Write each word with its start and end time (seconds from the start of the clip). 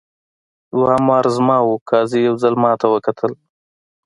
دوهم 0.75 1.03
وار 1.09 1.25
زما 1.37 1.57
وو 1.63 1.75
قاضي 1.89 2.19
یو 2.27 2.35
ځل 2.41 2.53
ماته 2.63 2.85
وکتل. 2.89 3.31